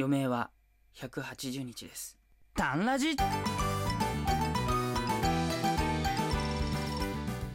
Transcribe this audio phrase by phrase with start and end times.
[0.00, 0.50] 余命は
[0.96, 2.16] 180日です。
[2.56, 3.14] タンラジ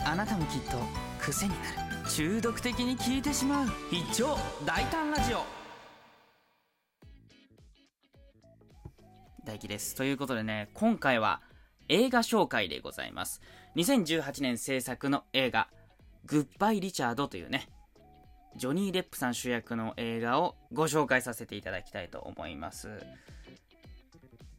[0.06, 0.78] あなたもきっと
[1.20, 1.58] 癖にな
[2.04, 2.10] る。
[2.10, 3.68] 中毒的に聞いてしまう。
[3.90, 5.44] 必聴大胆ラジオ
[9.44, 9.96] 大輝です。
[9.96, 11.42] ということでね、今回は
[11.90, 13.42] 映画紹介でございます。
[13.76, 15.68] 2018年制作の映画、
[16.26, 17.68] グッバイ・リチャードというね、
[18.56, 22.88] ジョニー・デップさん主役の映画をご紹介させていただきたいと思います。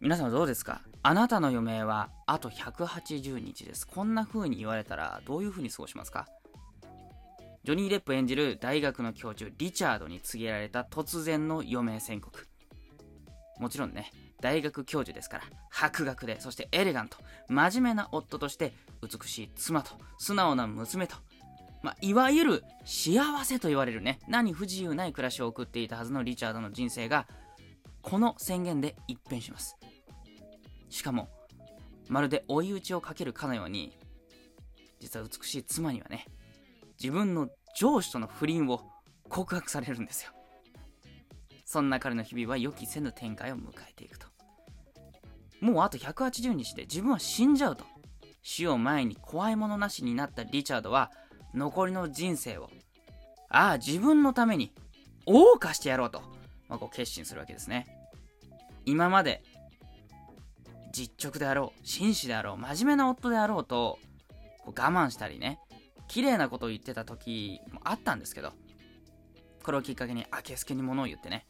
[0.00, 0.82] 皆さんどうですか？
[1.02, 3.86] あなたの余命はあと180日です。
[3.86, 6.28] こんな風に言われたらどういう風に過ごしますか？
[7.64, 12.46] ジョニー・デップ演じる大学の教授リチャードに告げられた突然の余命宣告。
[13.58, 17.16] もちろんね、大学教授ですから、博学で、そしてエレガント、
[17.48, 21.16] 真面目な夫として、美しい妻と、素直な娘と、
[21.82, 27.26] まあ、いわゆる幸せと言われるね、何不自由ない暮らしを送っていたはずのリチャードの人生が、
[28.02, 29.76] この宣言で一変します。
[30.88, 31.28] しかも、
[32.08, 33.96] まるで追い打ちをかけるかのように、
[35.00, 36.26] 実は美しい妻にはね、
[37.02, 38.80] 自分の上司との不倫を
[39.28, 40.32] 告白されるんですよ。
[41.64, 44.28] そんな彼の日々は予期せぬ展開を迎えていくと。
[45.60, 47.84] もうあと180日で自分は死んじゃうと。
[48.42, 51.10] 死を前に怖いものなしになったリチャードは、
[51.54, 52.70] 残りの人生を、
[53.48, 54.72] ああ、自分のために、
[55.26, 56.22] 謳歌してやろうと、
[56.68, 57.86] まあ、こう決心するわけですね。
[58.84, 59.42] 今まで、
[60.92, 63.98] 実直であろう、紳士であろう、真面目な夫であろうと、
[64.64, 65.60] こう我慢したりね、
[66.08, 68.52] 綺麗なことを言ってた時もあったんですけど、
[69.62, 71.46] これをきっかけに明けすけに物を言ってね、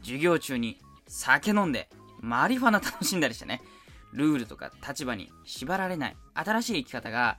[0.00, 1.88] 授業中に酒飲んで、
[2.20, 3.62] マリファナ楽しんだりしてね、
[4.12, 7.38] ルールとか立場に縛られない新しい生き方が、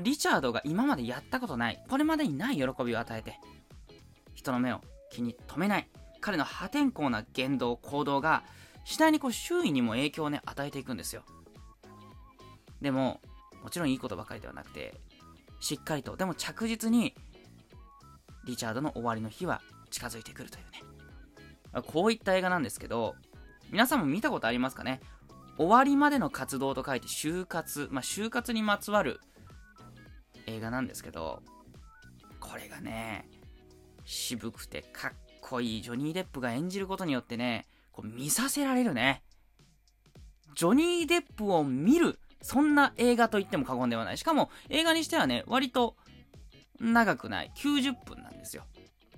[0.00, 3.38] リチャードが今までやったことない、これまでにない喜びを与えて、
[4.34, 5.88] 人の目を気に留めない、
[6.20, 8.42] 彼の破天荒な言動、行動が、
[8.84, 11.22] 次第にこう周囲にも影響をね、与えていくんですよ。
[12.80, 13.20] でも、
[13.62, 14.94] もちろんいいことばかりではなくて、
[15.60, 17.14] しっかりと、でも着実に、
[18.44, 21.82] リチャードの終わりの日は近づいてくるというね。
[21.86, 23.14] こういった映画なんですけど、
[23.70, 25.00] 皆さんも見たことありますかね？
[25.56, 29.20] 終わりまでの活動と書いて就活、まあ、就活にまつわる
[30.46, 31.42] 映画なんですけど、
[32.40, 33.28] これがね、
[34.04, 39.22] 渋くてかっこいいジョニー・デップが演じることによってね、こう見させられるね。
[40.54, 44.18] ジョニー・デップを見る、そんな映画と言っても過言ではない。
[44.18, 45.96] しかも映画にしてはね、割と
[46.80, 47.52] 長くない。
[47.56, 48.64] 90分なんですよ。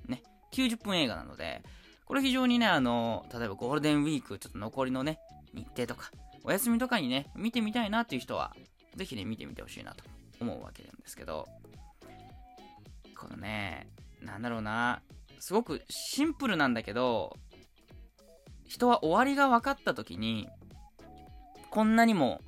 [0.07, 0.23] ね。
[0.53, 1.63] 90分映画なので、
[2.05, 5.19] これ非常にね、あの、例えばゴールデンウィーク、ちょっと残りのね、
[5.53, 6.11] 日程とか、
[6.45, 8.55] お休みとかにね、見てみたいなっていう人は、
[8.95, 10.05] ぜひね、見てみてほしいなと
[10.41, 11.47] 思うわけなんですけど、
[13.19, 13.89] このね、
[14.21, 15.03] なんだろうな、
[15.41, 17.37] すごくシンプルなんだけど、
[18.65, 20.49] 人は終わりが分かった時に、
[21.71, 22.41] こんなにも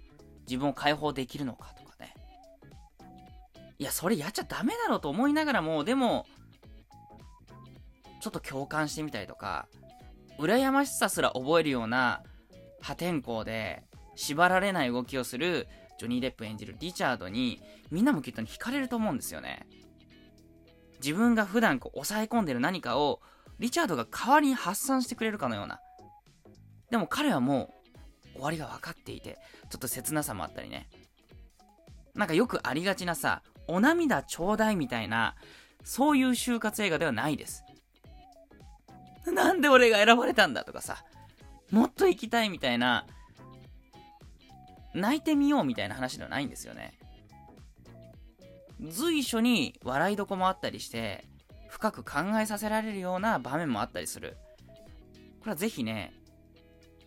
[0.46, 2.14] 自分を解放できるのかとかね。
[3.78, 6.26] いや、それやっちゃダメだろうと思いながらも、でも、
[8.20, 9.68] ちょっと共感してみたりとか、
[10.38, 12.22] 羨ましさすら覚えるような
[12.80, 13.82] 破天荒で
[14.16, 17.60] 縛られない動きをするジョニー・デップ演じるリチャードに
[17.90, 19.66] みんなもきっとね惹かれると思うんですよね。
[21.00, 23.20] 自分が普段こう抑え込んでる何かを
[23.58, 25.80] リチャードが代わりに発散してくれるかのような。
[26.90, 27.74] でも彼はも
[28.34, 29.38] う終わりが分かっていて、
[29.70, 30.88] ちょっと切なさもあったりね。
[32.14, 35.34] なんかよくありがちなさ、お涙ちょうだいみたいな、
[35.84, 37.64] そういう就活映画ではないです。
[39.26, 41.04] なんで俺が選ばれたんだとかさ、
[41.70, 43.06] もっと行きたいみたいな、
[44.98, 46.98] 泣いてみようみたいな話ではないんですよね。
[48.80, 51.24] 随所に笑いどこもあったりして、
[51.68, 54.36] 深く考えさせられるような場面もあったりする。
[55.40, 56.12] これはぜひね、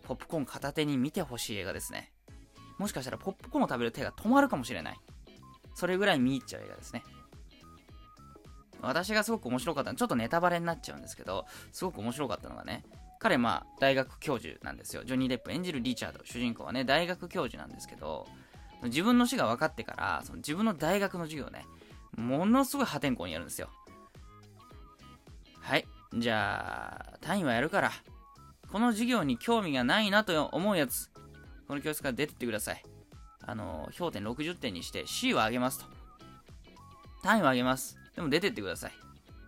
[0.03, 2.11] ポップコーン片手に見てほしい映画ですね。
[2.77, 4.99] もしかしたらポップコーンを食べる手が止まるかもしれない。
[5.73, 7.03] それぐらい見入っちゃう映画ですね。
[8.81, 12.83] 私がすごく面白かったのちょっとネタバレになっちゃうんですけど、すごく面白かったのがね、
[13.21, 15.03] 彼まあ大学教授なんですよ。
[15.03, 18.27] ジョニー・デップ演じるリチャード、主人公はね、大学教授なんですけど、
[18.83, 21.67] 自分の死が分かってから、その自分の大学の授業ね、
[22.17, 23.69] ものすごい破天荒にやるんですよ。
[25.59, 25.85] はい。
[26.17, 27.91] じゃあ、単位はやるから、
[28.71, 31.11] この授業に興味がないなと思うやつ、
[31.67, 32.83] この教室から出てってください。
[33.45, 35.85] あの、評点60点にして C を上げますと。
[37.21, 37.99] 単位は上げます。
[38.15, 38.91] でも出てってください。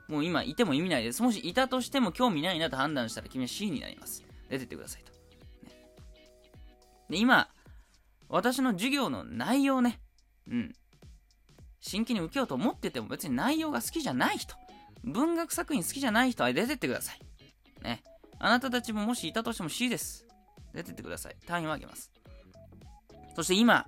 [0.07, 1.21] もう今いても意味ないです。
[1.21, 4.23] もしいたとしても興味ないなと判断したら君は C になります。
[4.49, 5.11] 出てってくださいと。
[5.11, 5.17] ね、
[7.09, 7.47] で、今、
[8.29, 9.99] 私の授業の内容ね、
[10.47, 10.75] うん。
[11.79, 14.55] 真剣に受けようと思ってても別に内容が好きじゃない人、
[15.03, 17.83] 文学作品好きじゃない人は出てってください。
[17.83, 18.03] ね。
[18.39, 20.25] あなたたちももしいたとしても C です。
[20.73, 21.35] 出てってください。
[21.45, 22.11] 単位を上げます。
[23.35, 23.87] そして今、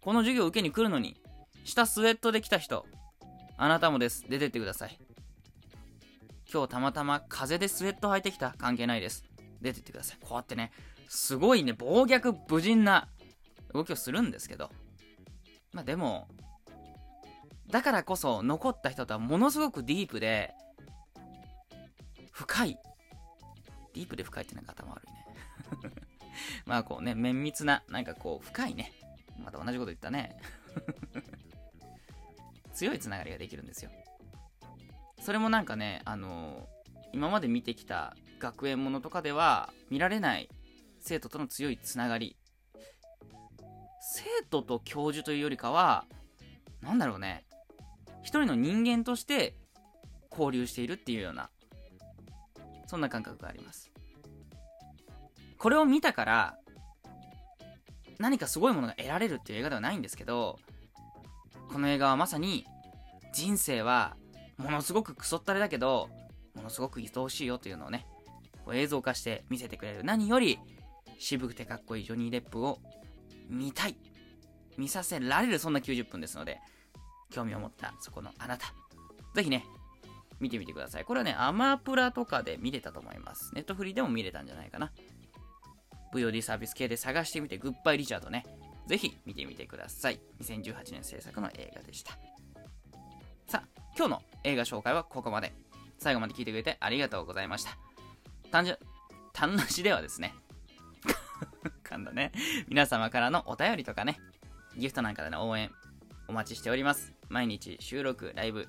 [0.00, 1.16] この授業を受けに来るのに、
[1.64, 2.86] 下スウェットで来た人、
[3.56, 4.24] あなたもです。
[4.28, 4.98] 出てってください。
[6.56, 9.24] 今日たまたま風でスウェット履いてきた関係ないです。
[9.60, 10.18] 出てってください。
[10.22, 10.72] こうやってね、
[11.06, 13.08] すごいね、暴虐無人な
[13.74, 14.70] 動きをするんですけど、
[15.74, 16.28] まあでも、
[17.68, 20.54] だからこそ残った人とはものすごくディープで、
[22.32, 22.78] 深い。
[23.92, 25.92] ディープで深いってなんか頭悪いね。
[26.64, 28.92] まあこうね、綿密な、なんかこう、深いね。
[29.44, 30.40] また同じこと言ったね。
[32.72, 33.90] 強いつながりができるんですよ。
[35.26, 36.68] それもなんかね、あの、
[37.12, 40.48] 今まで見てきた学園ものとかでは見られない
[41.00, 42.36] 生徒との強いつながり。
[44.00, 46.04] 生徒と教授というよりかは、
[46.80, 47.44] なんだろうね。
[48.22, 49.56] 一人の人間として
[50.30, 51.50] 交流しているっていうような、
[52.86, 53.90] そんな感覚があります。
[55.58, 56.58] これを見たから、
[58.20, 60.60] 何かすごいものが得られるっていう映画ではないんですけど、
[61.72, 62.64] この映画はまさに、
[63.32, 64.16] 人生は、
[64.58, 66.08] ものすごくクソったれだけど、
[66.54, 68.06] ものすごく愛おしいよというのをね、
[68.64, 70.04] こう映像化して見せてくれる。
[70.04, 70.58] 何より、
[71.18, 72.78] 渋くてかっこいいジョニー・デップを
[73.48, 73.96] 見たい。
[74.76, 76.60] 見させられる、そんな90分ですので、
[77.30, 78.74] 興味を持ったそこのあなた、
[79.34, 79.64] ぜひね、
[80.40, 81.04] 見てみてください。
[81.04, 83.54] これはね、アマプラとかで見れたと思います。
[83.54, 84.92] ネットフリーでも見れたんじゃないかな。
[86.14, 88.44] VOD サービス系で探してみて、グッバイリチャードね、
[88.86, 90.20] ぜひ見てみてください。
[90.42, 92.12] 2018年制作の映画でした。
[93.48, 95.54] さあ、今日の映画紹介はここまで。
[95.98, 97.78] 最後まで聞いてくれてありがとうございました。
[98.50, 98.78] 単純、
[99.32, 100.34] 単なしではですね、
[101.82, 102.32] 噛んだね。
[102.68, 104.20] 皆様からのお便りとかね、
[104.76, 105.72] ギフトなんかでの応援、
[106.28, 107.14] お待ちしております。
[107.30, 108.68] 毎日収録、ライブ、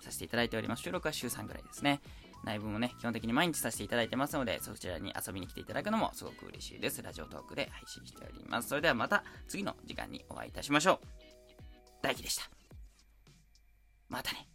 [0.00, 0.82] させていただいております。
[0.82, 2.00] 収録は週3ぐらいですね。
[2.44, 7.02] ライブもね、基本的に毎日させていただいてますので、そちらに遊びに来ていただくのもすごく嬉しいです。
[7.02, 8.68] ラジオトークで配信しております。
[8.68, 11.06] それではまた次の時間にお会いいたしましょう。
[12.00, 12.59] 大輝でした。
[14.10, 14.49] またね。